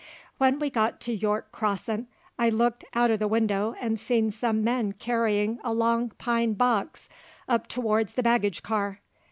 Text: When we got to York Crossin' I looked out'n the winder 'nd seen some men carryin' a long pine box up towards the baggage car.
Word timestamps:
When 0.39 0.57
we 0.57 0.71
got 0.71 0.99
to 1.01 1.13
York 1.15 1.51
Crossin' 1.51 2.07
I 2.39 2.49
looked 2.49 2.83
out'n 2.95 3.17
the 3.19 3.27
winder 3.27 3.75
'nd 3.85 3.99
seen 3.99 4.31
some 4.31 4.63
men 4.63 4.93
carryin' 4.93 5.59
a 5.63 5.75
long 5.75 6.09
pine 6.17 6.53
box 6.53 7.07
up 7.47 7.67
towards 7.67 8.15
the 8.15 8.23
baggage 8.23 8.63
car. 8.63 8.99